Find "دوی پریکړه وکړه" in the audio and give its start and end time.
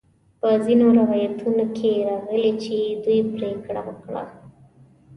3.03-4.23